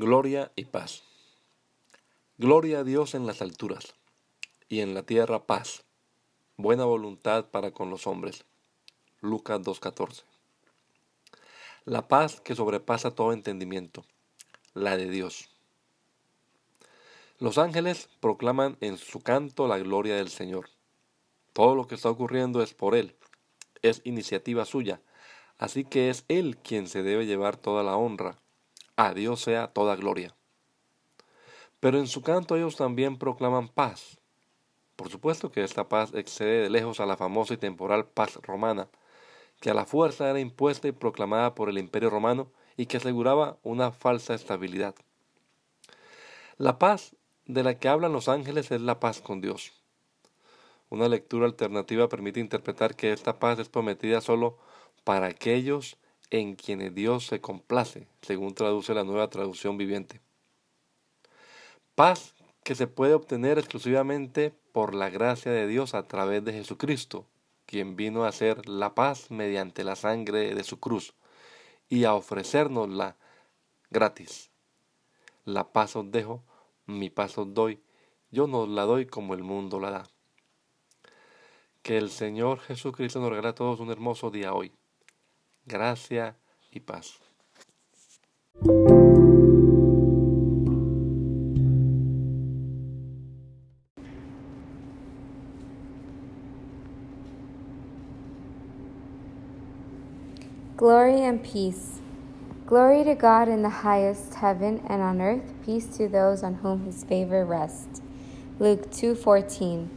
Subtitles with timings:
[0.00, 1.02] Gloria y paz.
[2.36, 3.96] Gloria a Dios en las alturas,
[4.68, 5.82] y en la tierra paz,
[6.56, 8.44] buena voluntad para con los hombres.
[9.20, 10.22] Lucas 2.14.
[11.84, 14.04] La paz que sobrepasa todo entendimiento,
[14.72, 15.48] la de Dios.
[17.40, 20.70] Los ángeles proclaman en su canto la gloria del Señor.
[21.52, 23.16] Todo lo que está ocurriendo es por Él,
[23.82, 25.02] es iniciativa suya,
[25.58, 28.38] así que es Él quien se debe llevar toda la honra
[28.98, 30.34] a Dios sea toda gloria.
[31.78, 34.18] Pero en su canto ellos también proclaman paz.
[34.96, 38.88] Por supuesto que esta paz excede de lejos a la famosa y temporal paz romana,
[39.60, 43.58] que a la fuerza era impuesta y proclamada por el imperio romano y que aseguraba
[43.62, 44.96] una falsa estabilidad.
[46.56, 47.14] La paz
[47.46, 49.74] de la que hablan los ángeles es la paz con Dios.
[50.88, 54.58] Una lectura alternativa permite interpretar que esta paz es prometida solo
[55.04, 55.98] para aquellos
[56.30, 60.20] en quienes Dios se complace, según traduce la nueva traducción viviente.
[61.94, 67.26] Paz que se puede obtener exclusivamente por la gracia de Dios a través de Jesucristo,
[67.66, 71.14] quien vino a hacer la paz mediante la sangre de su cruz
[71.88, 73.16] y a ofrecérnosla
[73.90, 74.50] gratis.
[75.44, 76.42] La paz os dejo,
[76.86, 77.80] mi paz os doy,
[78.30, 80.08] yo no la doy como el mundo la da.
[81.82, 84.72] Que el Señor Jesucristo nos regale a todos un hermoso día hoy
[85.68, 86.34] gracia
[86.72, 87.18] y paz.
[100.76, 102.00] Glory and peace.
[102.66, 106.84] Glory to God in the highest heaven and on earth peace to those on whom
[106.84, 108.00] his favor rests.
[108.58, 109.88] Luke 2:14.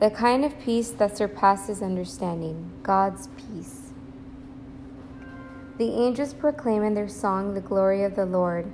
[0.00, 3.91] The kind of peace that surpasses understanding, God's peace.
[5.78, 8.70] The angels proclaim in their song the glory of the Lord.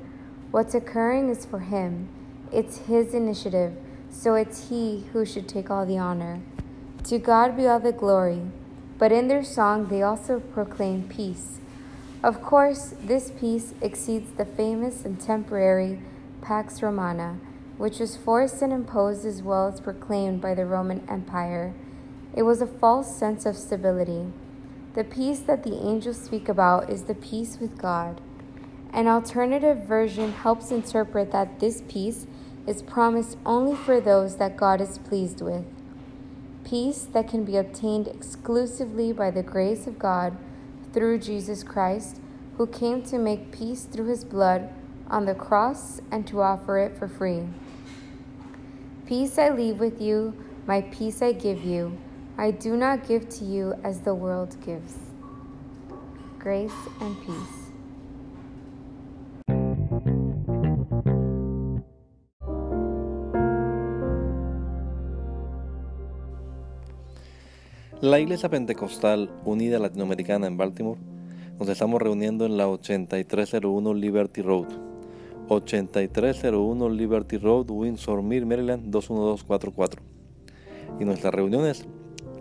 [0.50, 2.08] What's occurring is for Him,
[2.52, 3.76] it's His initiative,
[4.10, 6.40] so it's He who should take all the honor.
[7.04, 8.42] To God be all the glory.
[8.98, 11.60] But in their song, they also proclaim peace.
[12.22, 16.00] Of course, this peace exceeds the famous and temporary
[16.42, 17.38] Pax Romana,
[17.76, 21.74] which was forced and imposed as well as proclaimed by the Roman Empire.
[22.34, 24.32] It was a false sense of stability.
[24.98, 28.20] The peace that the angels speak about is the peace with God.
[28.92, 32.26] An alternative version helps interpret that this peace
[32.66, 35.64] is promised only for those that God is pleased with.
[36.64, 40.36] Peace that can be obtained exclusively by the grace of God
[40.92, 42.20] through Jesus Christ,
[42.56, 44.68] who came to make peace through his blood
[45.06, 47.44] on the cross and to offer it for free.
[49.06, 50.34] Peace I leave with you,
[50.66, 51.96] my peace I give you.
[52.40, 54.94] I do not give to you as the world gives.
[56.38, 57.58] Grace and peace.
[68.00, 71.00] La Iglesia Pentecostal Unida Latinoamericana en Baltimore
[71.58, 74.68] nos estamos reuniendo en la 8301 Liberty Road.
[75.48, 80.00] 8301 Liberty Road, Windsor Mill, Maryland 21244.
[81.00, 81.88] Y nuestras reuniones